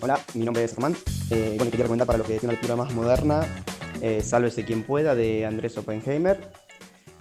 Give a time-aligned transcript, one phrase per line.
[0.00, 0.94] Hola, mi nombre es Román.
[1.28, 3.44] Eh, bueno, quería recomendar para los que tienen una lectura más moderna,
[4.00, 6.52] eh, Sálvese quien pueda, de Andrés Oppenheimer.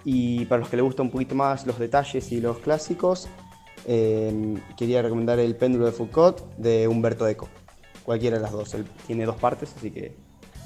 [0.05, 3.29] Y para los que les gustan un poquito más los detalles y los clásicos,
[3.87, 7.50] eh, quería recomendar El péndulo de Foucault, de Humberto Eco.
[8.04, 8.75] Cualquiera de las dos.
[9.07, 10.16] Tiene dos partes, así que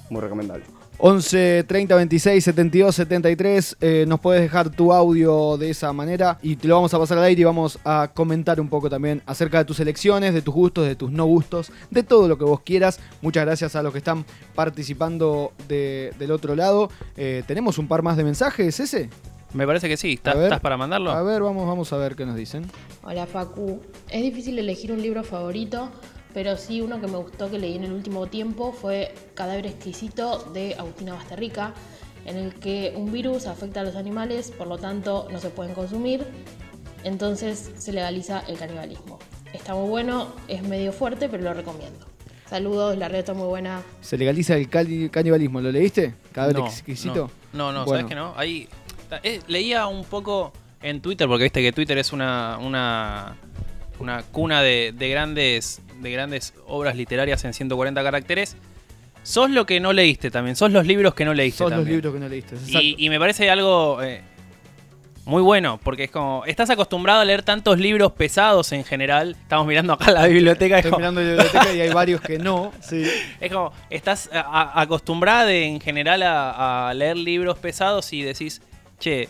[0.09, 0.65] muy recomendable.
[1.03, 3.77] 11 30 26 72 73.
[3.81, 7.17] eh, nos puedes dejar tu audio de esa manera y te lo vamos a pasar
[7.17, 10.53] al aire y vamos a comentar un poco también acerca de tus elecciones, de tus
[10.53, 12.99] gustos, de tus no gustos, de todo lo que vos quieras.
[13.23, 16.89] Muchas gracias a los que están participando de- del otro lado.
[17.17, 19.09] Eh, ¿Tenemos un par más de mensajes, ese?
[19.53, 20.13] Me parece que sí.
[20.13, 20.45] ¿Estás A ver.
[20.45, 21.09] estás para mandarlo?
[21.11, 22.63] A ver, vamos, vamos a ver qué nos dicen.
[23.03, 25.89] Hola Facu, es difícil elegir un libro favorito,
[26.33, 30.39] pero sí uno que me gustó que leí en el último tiempo fue Cadáver exquisito
[30.53, 31.73] de Agustina Basterrica,
[32.25, 35.73] en el que un virus afecta a los animales, por lo tanto no se pueden
[35.73, 36.25] consumir,
[37.03, 39.19] entonces se legaliza el canibalismo.
[39.53, 42.05] Está muy bueno, es medio fuerte, pero lo recomiendo.
[42.47, 43.81] Saludos, la red está muy buena.
[44.01, 46.15] Se legaliza el canibalismo, ¿lo leíste?
[46.31, 47.31] Cadáver No, exquisito.
[47.53, 47.99] No, no, no, Bueno.
[48.01, 48.33] ¿sabes que no?
[48.35, 48.67] Ahí
[49.23, 50.51] eh, leía un poco
[50.81, 53.37] en Twitter, porque viste que Twitter es una, una,
[54.01, 58.55] una cuna de, de grandes, de grandes obras literarias en 140 caracteres.
[59.23, 62.11] Sos lo que no leíste también, sos los libros que no leíste Son los libros
[62.13, 62.55] que no leíste.
[62.67, 64.21] Y, y me parece algo eh,
[65.25, 69.35] muy bueno, porque es como, estás acostumbrado a leer tantos libros pesados en general.
[69.39, 70.79] Estamos mirando acá la biblioteca.
[70.79, 72.71] es Estoy como- mirando la biblioteca y hay varios que no.
[72.81, 73.03] Sí.
[73.39, 78.59] es como, estás a- a- acostumbrada en general a, a leer libros pesados y decís,
[78.99, 79.29] che,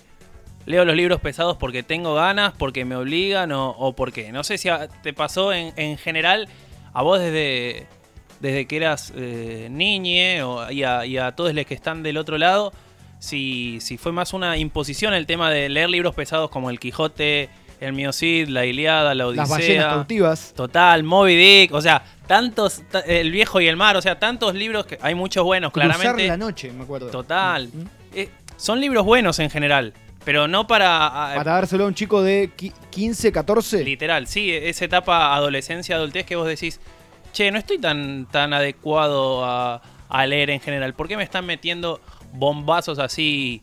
[0.65, 4.31] leo los libros pesados porque tengo ganas, porque me obligan o, o por qué.
[4.31, 6.47] No sé si a- te pasó en, en general
[6.93, 7.87] a vos desde,
[8.39, 12.17] desde que eras eh, niñe o, y, a, y a todos los que están del
[12.17, 12.73] otro lado,
[13.19, 17.49] si, si fue más una imposición el tema de leer libros pesados como El Quijote,
[17.79, 19.43] El Mío Cid, La Iliada, La Odisea.
[19.43, 20.53] Las ballenas cautivas.
[20.55, 24.53] Total, Moby Dick, o sea, tantos, ta- El viejo y el mar, o sea, tantos
[24.55, 26.27] libros que hay muchos buenos, Cruzar claramente.
[26.27, 27.07] la noche, me acuerdo.
[27.09, 27.67] Total.
[27.67, 27.83] Mm.
[28.13, 29.93] Eh, son libros buenos en general,
[30.25, 31.07] pero no para...
[31.07, 33.83] ah, Para dárselo a un chico de qui- 15, 14.
[33.83, 36.79] Literal, sí, esa etapa adolescencia, adultez que vos decís,
[37.33, 40.93] che, no estoy tan, tan adecuado a, a leer en general.
[40.93, 42.01] ¿Por qué me están metiendo
[42.33, 43.61] bombazos así,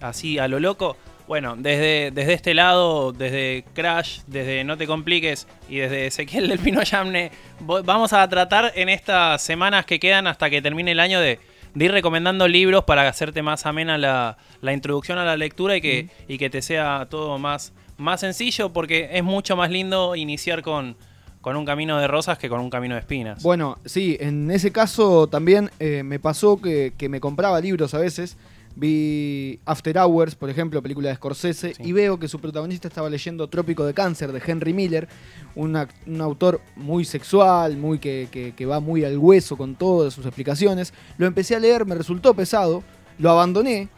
[0.00, 0.96] así a lo loco?
[1.26, 6.60] Bueno, desde, desde este lado, desde Crash, desde No Te Compliques y desde Ezequiel del
[6.60, 11.18] Pino Yamne, vamos a tratar en estas semanas que quedan hasta que termine el año
[11.18, 11.40] de,
[11.76, 15.82] de ir recomendando libros para hacerte más amena la, la introducción a la lectura y
[15.82, 20.62] que, y que te sea todo más, más sencillo porque es mucho más lindo iniciar
[20.62, 20.96] con,
[21.42, 23.42] con un camino de rosas que con un camino de espinas.
[23.42, 27.98] Bueno, sí, en ese caso también eh, me pasó que, que me compraba libros a
[27.98, 28.38] veces.
[28.78, 31.82] Vi After Hours, por ejemplo, película de Scorsese, Sí.
[31.82, 35.08] y veo que su protagonista estaba leyendo Trópico de Cáncer de Henry Miller,
[35.54, 40.12] una- un autor muy sexual, muy que, que- que va muy al hueso con todas
[40.12, 40.92] sus explicaciones.
[41.16, 42.84] Lo empecé a leer, me resultó pesado,
[43.18, 43.88] lo abandoné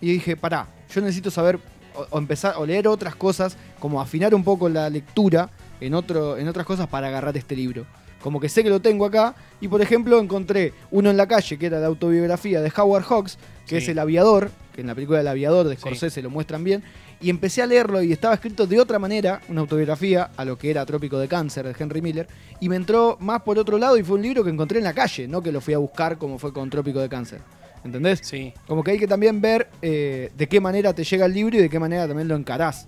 [0.00, 1.58] y dije, pará, yo necesito saber
[1.94, 5.50] o, o empezar o leer otras cosas, como afinar un poco la lectura
[5.80, 7.86] en, otro, en otras cosas para agarrar este libro.
[8.22, 11.58] Como que sé que lo tengo acá y por ejemplo encontré uno en la calle
[11.58, 13.84] que era la autobiografía de Howard Hawks, que Sí.
[13.84, 15.80] es El Aviador, que en la película del Aviador de Sí.
[15.80, 16.82] Scorsese lo muestran bien,
[17.20, 20.70] y empecé a leerlo y estaba escrito de otra manera, una autobiografía a lo que
[20.70, 22.26] era Trópico de Cáncer de Henry Miller,
[22.60, 24.92] y me entró más por otro lado y fue un libro que encontré en la
[24.94, 27.40] calle, no que lo fui a buscar como fue con Trópico de Cáncer.
[27.84, 28.20] ¿Entendés?
[28.22, 31.56] Sí, Como que hay que también ver eh, de qué manera te llega el libro
[31.56, 32.86] y de qué manera también lo encarás.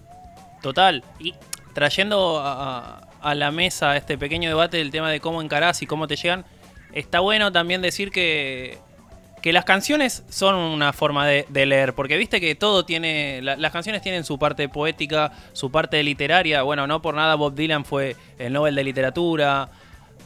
[0.62, 1.02] total.
[1.18, 1.34] Y
[1.74, 6.06] trayendo a, a- la mesa este pequeño debate del tema de cómo encarás y cómo
[6.06, 6.44] te llegan,
[6.92, 8.78] está bueno también decir que,
[9.42, 13.72] que las canciones son una forma de, leer, porque viste que todo tiene, la- las
[13.72, 18.16] canciones tienen su parte poética, su parte literaria, bueno, no por nada Bob Dylan fue
[18.38, 19.68] el Nobel de Literatura,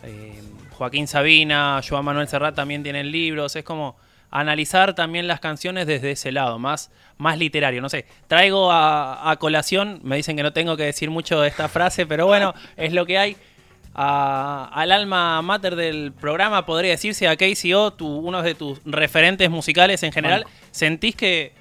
[0.04, 0.41] eh,
[0.72, 3.97] Joaquín Sabina, Joan Manuel Serrat también tienen libros, es como
[4.31, 7.81] analizar también las canciones desde ese lado, más, más literario.
[7.81, 11.49] No sé, traigo a, a colación, me dicen que no tengo que decir mucho de
[11.49, 13.37] esta frase, pero bueno, es lo que hay.
[14.01, 19.51] A- al alma mater del programa podría decirse a KCO, tu, uno de tus referentes
[19.51, 20.45] musicales en general.
[20.71, 21.53] ¿Sentís que,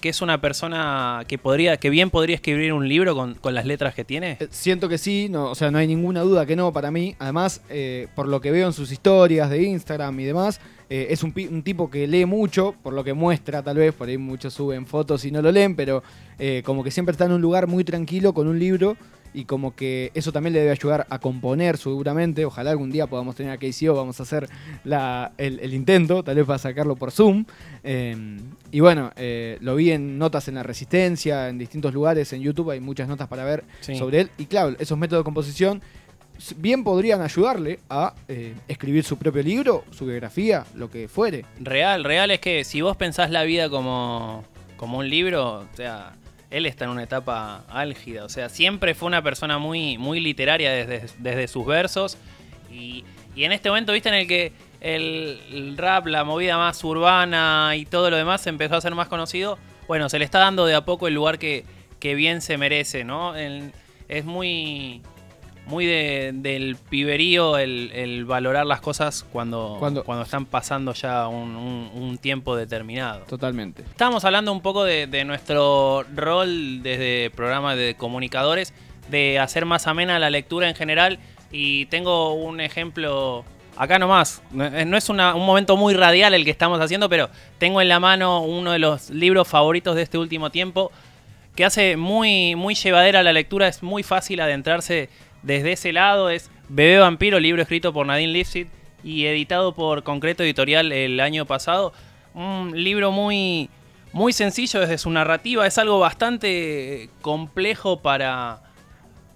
[0.00, 3.66] que, es una persona que podría que bien podría escribir un libro con, con las
[3.66, 4.36] letras que tiene?
[4.40, 7.16] Eh, Siento que sí, no, o sea, no hay ninguna duda que no para mí.
[7.18, 11.22] Además, eh, por lo que veo en sus historias de Instagram y demás, eh, es
[11.22, 14.54] un, un tipo que lee mucho, por lo que muestra tal vez, por ahí muchos
[14.54, 16.02] suben fotos y no lo leen, pero
[16.64, 18.96] como que siempre está en un lugar muy tranquilo con un libro
[19.34, 22.44] y como que eso también le debe ayudar a componer seguramente.
[22.44, 24.48] Ojalá algún día podamos tener a KCO, vamos a hacer
[24.84, 27.44] la- el, el intento, tal vez para sacarlo por Zoom.
[27.84, 28.16] Eh,
[28.70, 32.70] y bueno, eh, lo vi en notas en la Resistencia, en distintos lugares, en YouTube
[32.70, 33.96] hay muchas notas para ver Sí.
[33.96, 34.30] sobre él.
[34.38, 35.82] Y claro, esos métodos de composición
[36.56, 41.44] bien podrían ayudarle a eh, escribir su propio libro, su biografía, lo que fuere.
[41.60, 44.44] Real, real es que si vos pensás la vida como,
[44.76, 46.12] como un libro, o sea,
[46.52, 50.70] él está en una etapa álgida, o sea, siempre fue una persona muy, muy literaria
[50.70, 52.18] desde, desde sus versos
[52.70, 53.04] y,
[53.34, 57.86] y en este momento, viste, en el que el, rap, la movida más urbana y
[57.86, 59.58] todo lo demás empezó a ser más conocido,
[59.88, 61.64] bueno, se le está dando de a poco el lugar que,
[61.98, 63.34] que bien se merece, ¿no?
[63.34, 65.02] Es muy
[65.66, 71.28] muy de- del piberío el, el valorar las cosas cuando, Cuando- cuando, están pasando ya
[71.28, 73.20] un, un- un tiempo determinado.
[73.26, 73.82] Totalmente.
[73.82, 78.74] Estábamos hablando un poco de, de nuestro rol desde programas de comunicadores,
[79.10, 81.18] de hacer más amena la lectura en general.
[81.52, 83.44] Y tengo un ejemplo
[83.76, 84.42] acá nomás.
[84.50, 87.80] No eh, no es una- un momento muy radial el que estamos haciendo, pero tengo
[87.80, 90.90] en la mano uno de los libros favoritos de este último tiempo
[91.54, 93.68] que hace muy, muy llevadera la lectura.
[93.68, 95.10] Es muy fácil adentrarse
[95.42, 96.30] desde ese lado.
[96.30, 98.68] Es Bebé Vampiro, libro escrito por Nadine Lipsit
[99.04, 101.92] y editado por Concreto Editorial el año pasado.
[102.34, 103.68] Un libro muy,
[104.12, 105.66] muy sencillo desde su narrativa.
[105.66, 108.60] Es algo bastante complejo para,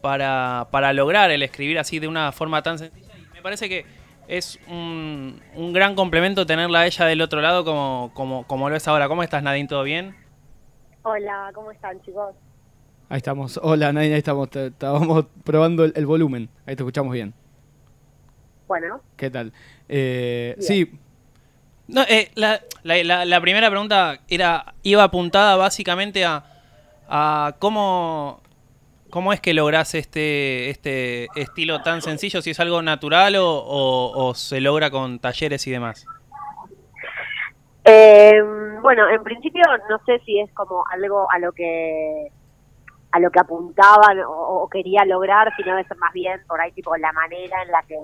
[0.00, 3.12] para, para lograr el escribir así de una forma tan sencilla.
[3.18, 3.84] Y me parece que
[4.28, 8.76] es un, un gran complemento tenerla a ella del otro lado como, como, como lo
[8.76, 9.08] es ahora.
[9.08, 9.68] ¿Cómo estás, Nadine?
[9.68, 10.16] ¿Todo bien?
[11.02, 12.34] Hola, ¿cómo están chicos?
[13.08, 13.58] Ahí estamos.
[13.62, 14.48] Hola, Nadine, ahí estamos.
[14.54, 16.48] Estábamos probando el, el volumen.
[16.66, 17.32] Ahí te escuchamos bien.
[18.66, 19.52] Bueno, ¿Qué tal?
[19.88, 20.90] Eh, sí,
[21.86, 26.44] No, eh, la, la- la- la primera pregunta era iba apuntada básicamente a,
[27.08, 28.40] a cómo,
[29.10, 34.26] cómo es que lográs este, este estilo tan sencillo, si es algo natural o, o-
[34.30, 36.04] o se logra con talleres y demás.
[37.84, 38.32] eh,
[38.82, 42.32] bueno, en principio no sé si es como algo a lo que
[43.12, 47.12] a lo que apuntaban o, quería lograr, sino es más bien por ahí tipo la
[47.12, 47.98] manera en la que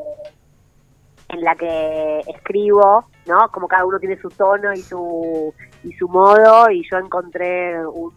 [1.29, 3.49] en la que escribo, ¿no?
[3.51, 5.55] Como cada uno tiene su tono y su
[5.85, 8.13] y su modo y yo encontré un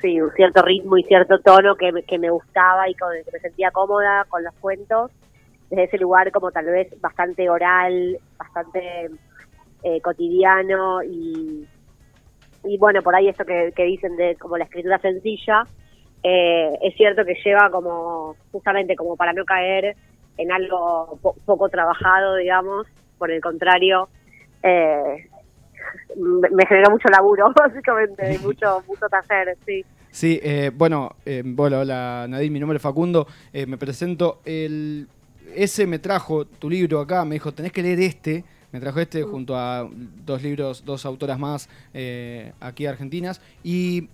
[0.00, 3.32] sí, un cierto ritmo y cierto tono que, que me gustaba y con el que
[3.32, 5.10] me sentía cómoda con los cuentos
[5.70, 9.10] desde ese lugar como tal vez bastante oral, bastante
[9.82, 11.66] eh, cotidiano y,
[12.64, 15.66] y bueno, por ahí esto que, dicen de como la escritura sencilla,
[16.22, 19.96] eh, es cierto que lleva como justamente como para no caer
[20.36, 22.86] en algo po- poco trabajado, digamos,
[23.18, 24.08] por el contrario,
[24.62, 25.26] eh,
[26.16, 29.84] me generó mucho laburo, básicamente, mucho, mucho taller, sí.
[30.10, 35.06] Sí, eh, bueno, eh, bueno, hola Nadine, mi nombre es Facundo, eh, me presento, el,
[35.54, 39.22] ese me trajo tu libro acá, me dijo, tenés que leer este, me trajo este
[39.22, 39.88] junto a
[40.24, 44.08] dos libros, dos autoras más eh, aquí argentinas, y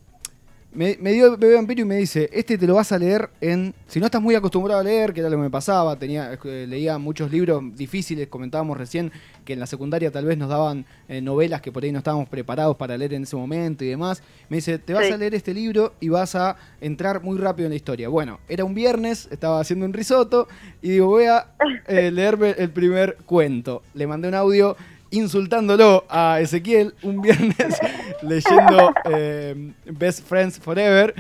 [0.76, 3.74] me, me dio Bebé Vampiro y me dice, este te lo vas a leer en,
[3.88, 6.66] si no estás muy acostumbrado a leer, que era lo que me pasaba, tenía, eh,
[6.68, 9.10] leía muchos libros difíciles, comentábamos recién
[9.44, 12.28] que en la secundaria tal vez nos daban eh, novelas que por ahí no estábamos
[12.28, 14.22] preparados para leer en ese momento y demás.
[14.48, 15.12] Me dice, te vas Sí.
[15.12, 18.08] a leer este libro y vas a entrar muy rápido en la historia.
[18.08, 20.48] Bueno, era un viernes, estaba haciendo un risotto
[20.82, 21.46] y digo, voy a
[21.88, 23.82] eh, leerme el primer cuento.
[23.94, 24.76] Le mandé un audio
[25.10, 27.56] insultándolo a Ezequiel un viernes
[28.28, 31.14] leyendo eh, Best Friends Forever,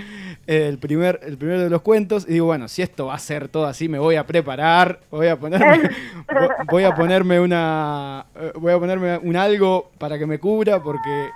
[0.46, 3.48] el, primer, el primero de los cuentos, y digo, bueno, si esto va a ser
[3.48, 5.90] todo así, me voy a preparar, voy a ponerme,
[6.28, 10.82] vo- voy a ponerme una eh, voy a ponerme un algo para que me cubra,
[10.82, 11.28] porque.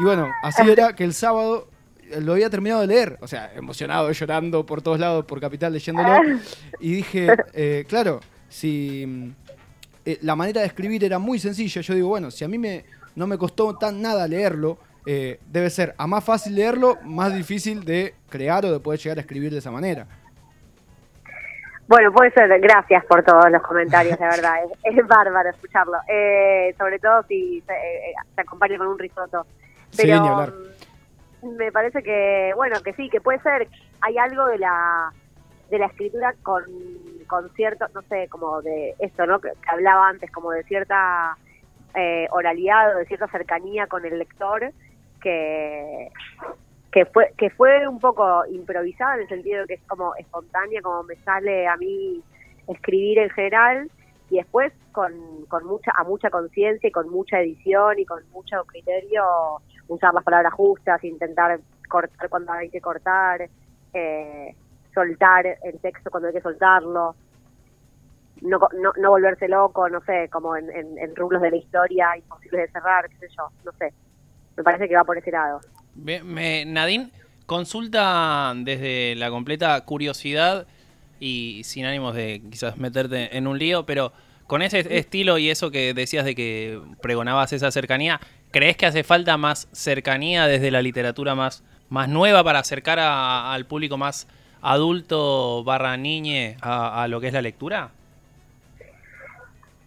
[0.00, 1.66] Y bueno, así era que el sábado
[2.10, 5.72] eh, lo había terminado de leer, o sea, emocionado, llorando por todos lados, por Capital
[5.72, 6.12] leyéndolo,
[6.80, 9.30] y dije, eh, claro, si mm,
[10.04, 11.80] eh, la manera de escribir era muy sencilla.
[11.80, 12.84] Yo digo, bueno, si a mí me,
[13.16, 17.84] no me costó tan nada leerlo, eh, debe ser a más fácil leerlo, más difícil
[17.84, 20.06] de crear o de poder llegar a escribir de esa manera.
[21.86, 26.74] Bueno, puede ser, gracias por todos los comentarios, de verdad, es, es bárbaro escucharlo, eh,
[26.76, 29.46] sobre todo si se, eh, se acompaña con un risotto.
[29.90, 30.52] Sí, Pero hablar.
[31.40, 33.68] mm, me parece que, bueno, que sí, que puede ser,
[34.02, 35.12] hay algo de la
[35.70, 36.62] de la escritura con,
[37.26, 39.38] con cierto, no sé, como de esto, ¿no?
[39.38, 41.36] Que, que hablaba antes, como de cierta
[41.94, 44.72] eh, oralidad o de cierta cercanía con el lector
[45.20, 46.10] que
[46.90, 50.80] que fue que fue un poco improvisada en el sentido de que es como espontánea,
[50.82, 52.22] como me sale a mí
[52.66, 53.90] escribir en general
[54.30, 55.12] y después con,
[55.48, 59.22] con mucha a mucha conciencia y con mucha edición y con mucho criterio
[59.88, 63.48] usar las palabras justas, intentar cortar cuando hay que cortar,
[63.94, 64.54] eh,
[64.94, 67.14] soltar el texto cuando hay que soltarlo,
[68.42, 72.16] no, no, no volverse loco, no sé, como en, en, en rublos de la historia
[72.16, 73.92] imposibles de cerrar, qué sé yo, no sé.
[74.58, 75.60] Me parece que va por ese lado.
[75.94, 77.10] Me- Nadine
[77.46, 80.66] consulta desde la completa curiosidad
[81.20, 84.12] y sin ánimos de quizás meterte en un lío, pero
[84.48, 88.18] con ese estilo y eso que decías de que pregonabas esa cercanía,
[88.50, 93.52] ¿crees que hace falta más cercanía desde la literatura más, más nueva para acercar a-
[93.52, 94.26] al público más
[94.60, 97.90] adulto barra niñe a, a lo que es la lectura?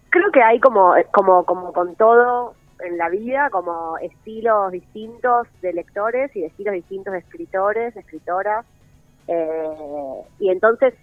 [0.10, 5.74] creo que hay como, como, como con todo en la vida, como estilos distintos de
[5.74, 8.66] lectores y estilos distintos de escritores, escritoras.
[9.28, 10.94] eh, y entonces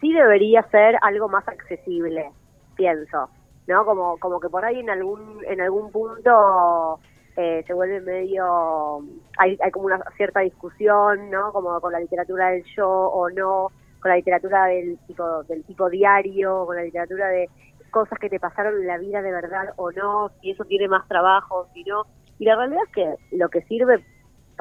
[0.00, 2.30] sí debería ser algo más accesible,
[2.76, 3.30] pienso,
[3.66, 3.84] ¿no?
[3.84, 6.98] Como, como que por ahí en algún, en algún punto
[7.36, 9.00] eh, se vuelve medio,
[9.38, 11.52] hay, hay como una cierta discusión, ¿no?
[11.52, 15.88] Como con la literatura del yo o no, con la literatura del tipo, del tipo
[15.88, 17.48] diario, con la literatura de
[17.94, 21.06] cosas que te pasaron en la vida de verdad o no, si eso tiene más
[21.08, 22.06] trabajo, si no.
[22.38, 24.04] Y la realidad es que lo que sirve,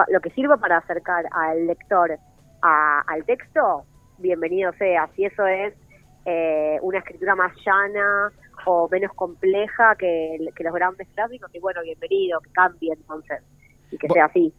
[0.09, 2.19] lo que sirva para acercar al lector
[2.61, 3.87] a- al texto,
[4.17, 5.09] bienvenido sea.
[5.15, 5.73] Si eso es
[6.25, 8.31] eh, una escritura más llana
[8.67, 13.41] o menos compleja que, que los grandes clásicos, que bueno, bienvenido, que cambie entonces
[13.91, 14.55] y que sea así.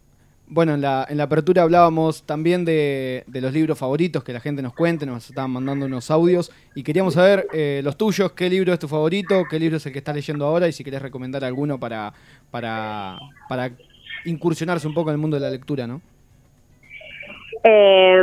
[0.46, 4.40] Bueno, en la, en la apertura hablábamos también de, de los libros favoritos, que la
[4.40, 8.50] gente nos cuente, nos estaban mandando unos audios y queríamos saber eh, los tuyos, qué
[8.50, 11.00] libro es tu favorito, qué libro es el que estás leyendo ahora y si querés
[11.00, 12.12] recomendar alguno para,
[12.50, 13.70] para, para
[14.26, 16.02] incursionarse un poco en el mundo de la lectura, ¿no?
[17.64, 18.22] Eh,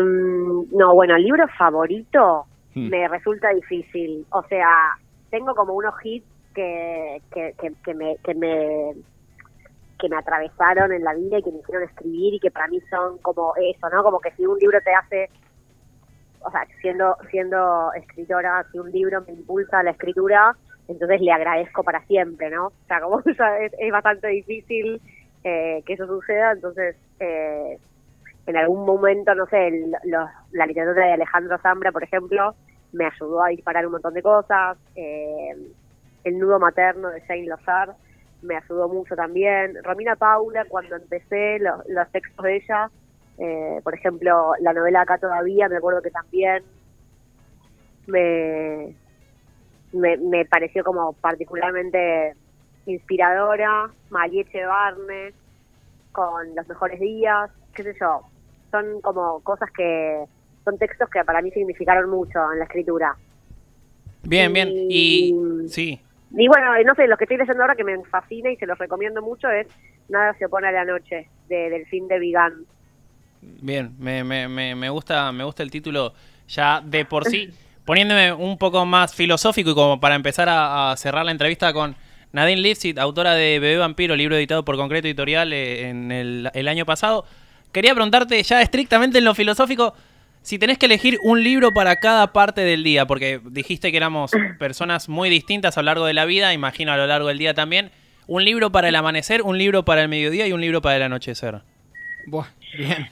[0.71, 2.89] no, bueno, el libro favorito Hmm.
[2.89, 4.25] me resulta difícil.
[4.31, 4.97] O sea,
[5.29, 8.93] tengo como unos hits que, que, que, que me, que, me,
[10.01, 12.81] que me atravesaron en la vida y que me hicieron escribir y que para mí
[12.89, 14.03] son como eso, ¿no?
[14.03, 15.31] Como que si un libro te hace,
[16.39, 20.55] o sea, siendo, siendo escritora, si un libro me impulsa a la escritura,
[20.87, 22.67] entonces le agradezco para siempre, ¿no?
[22.67, 25.01] O sea, como es, es bastante difícil
[25.43, 26.97] eh, que eso suceda, entonces...
[27.19, 27.79] Eh,
[28.47, 32.55] en algún momento, no sé, el- los- la literatura de Alejandro Zambra, por ejemplo,
[32.91, 34.77] me ayudó a disparar un montón de cosas.
[34.95, 35.51] eh,
[36.23, 37.95] el nudo materno de Jane Lozar
[38.41, 39.77] me ayudó mucho también.
[39.83, 42.89] Romina Paula, cuando empecé los, los textos de ella,
[43.37, 46.63] eh, por ejemplo, la novela Acá todavía, me acuerdo que también
[48.07, 48.95] me,
[49.93, 52.35] me, me pareció como particularmente
[52.85, 53.89] inspiradora.
[54.09, 55.33] Malieche Barnes,
[56.11, 58.21] con Los Mejores Días, qué sé yo.
[58.71, 60.25] Son como cosas que,
[60.63, 63.15] son textos que para mí significaron mucho en la escritura.
[64.23, 64.69] Bien, bien.
[64.71, 65.33] Y-
[65.67, 66.01] sí,
[66.33, 68.77] Y bueno, no sé, lo que estoy leyendo ahora que me fascina y se los
[68.77, 69.67] recomiendo mucho es
[70.09, 72.65] Nada se opone a la noche, de Delfín de Vigan.
[73.41, 76.13] Bien, me, me, me, me gusta me gusta el título
[76.47, 77.49] ya de por sí,
[77.85, 81.95] poniéndome un poco más filosófico y como para empezar a, a cerrar la entrevista con
[82.33, 86.67] Nadine Lipsit, autora de Bebé Vampiro, libro editado por Concreto Editorial eh, en el, el
[86.67, 87.25] año pasado.
[87.71, 89.93] Quería preguntarte ya estrictamente en lo filosófico,
[90.41, 94.31] si tenés que elegir un libro para cada parte del día, porque dijiste que éramos
[94.59, 97.53] personas muy distintas a lo largo de la vida, imagino a lo largo del día
[97.53, 97.91] también.
[98.27, 101.03] Un libro para el amanecer, un libro para el mediodía y un libro para el
[101.03, 101.61] anochecer.
[102.27, 103.09] Buah, bien.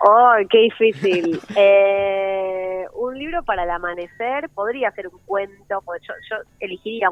[0.00, 1.40] ¡Oh, qué difícil!
[1.56, 7.10] Eh, un libro para el amanecer podría ser un cuento, yo, yo elegiría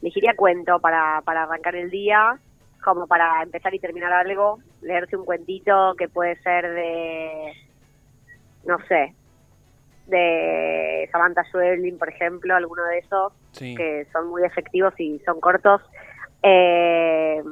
[0.00, 2.38] elegiría cuento para, para arrancar el día,
[2.82, 7.52] como para empezar y terminar algo, leerse un cuentito que puede ser de,
[8.64, 9.14] no sé,
[10.06, 13.74] de Samantha Schweblin, por ejemplo, alguno de esos, Sí.
[13.74, 15.82] que son muy efectivos y son cortos.
[16.42, 17.42] Eh,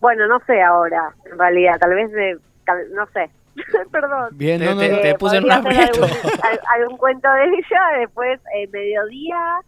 [0.00, 3.30] bueno, no sé ahora, en realidad, tal vez de, tal- no sé,
[3.92, 4.28] perdón.
[4.32, 6.04] Bien, no, no, te- puse en un aprieto.
[6.04, 6.10] Algún,
[6.42, 9.60] al- algún cuento de ella, después eh, mediodía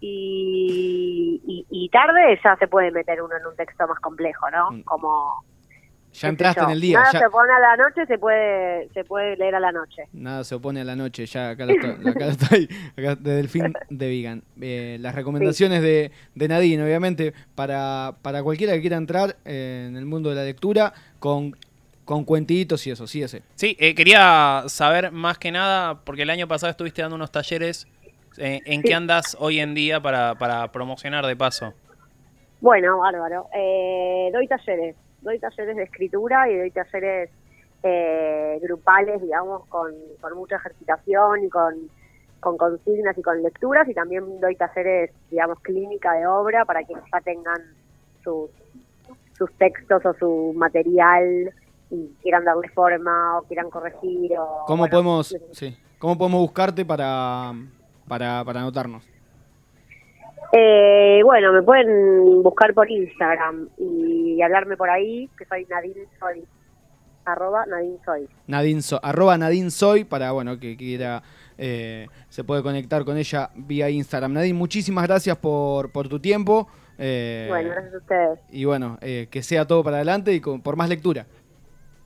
[0.00, 4.70] y, y, y tarde ya se puede meter uno en un texto más complejo, ¿no?
[4.70, 4.82] Mm.
[4.82, 5.44] Como
[6.14, 6.98] Ya entraste yo, en el día.
[7.00, 10.04] Nada ya- se pone a la noche, se puede se puede leer a la noche.
[10.12, 13.34] Nada se opone a la noche, ya acá lo estoy, acá lo estoy, acá de
[13.34, 14.42] Delfín de Vegan.
[14.60, 19.96] Eh, las recomendaciones de, de Nadine, obviamente, para, para cualquiera que quiera entrar eh, en
[19.96, 21.56] el mundo de la lectura, con,
[22.04, 23.42] con cuentitos y eso, sí, ese.
[23.56, 27.88] Sí, eh, quería saber más que nada, porque el año pasado estuviste dando unos talleres.
[28.38, 31.74] eh, ¿En qué andas hoy en día para, para promocionar de paso?
[32.60, 33.48] Bueno, bárbaro.
[33.54, 37.30] Eh, doy talleres, doy talleres de escritura y doy talleres
[37.82, 41.74] eh, grupales, digamos, con, con mucha ejercitación y con,
[42.40, 47.04] con consignas y con lecturas y también doy talleres, digamos, clínica de obra para quienes
[47.12, 47.60] ya tengan
[48.22, 48.50] sus,
[49.36, 51.52] sus textos o su material
[51.90, 54.64] y quieran darle forma o quieran corregir o...
[54.66, 57.52] ¿Cómo bueno, podemos, sí, cómo podemos buscarte para,
[58.06, 59.13] para, para anotarnos?
[60.56, 66.44] Eh, bueno, me pueden buscar por Instagram y hablarme por ahí, que soy Nadine Solís.
[67.24, 68.28] arroba Nadine Soy.
[68.46, 71.22] Nadine So- arroba Nadine Soy para bueno que quiera
[71.56, 74.32] eh, se puede conectar con ella vía Instagram.
[74.34, 76.68] Nadine, muchísimas gracias por, por tu tiempo.
[76.98, 78.38] eh, Bueno, gracias a ustedes.
[78.50, 81.26] y bueno, eh, que sea todo para adelante y con- por más lectura.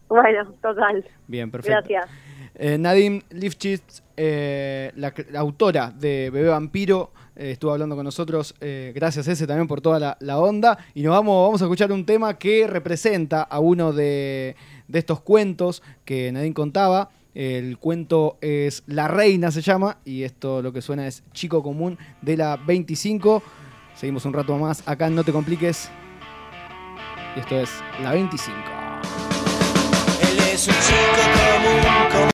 [0.09, 1.05] Bueno, total.
[1.27, 1.77] Bien, perfecto.
[1.81, 2.09] Gracias.
[2.55, 8.55] Eh, Nadine Lifchitz, eh, la autora de Bebé Vampiro, eh, estuvo hablando con nosotros.
[8.61, 10.79] eh, gracias, ese también por toda la, onda.
[10.95, 14.57] Y nos vamos, vamos a escuchar un tema que representa a uno de,
[14.89, 17.11] de estos cuentos que Nadine contaba.
[17.35, 21.97] El cuento es La Reina, se llama, y esto lo que suena es Chico Común
[22.21, 23.43] de la 25.
[23.95, 25.89] Seguimos un rato más acá No Te Compliques.
[27.37, 27.71] Y esto es
[28.03, 28.57] la 25.
[30.23, 32.09] Él es un chico común,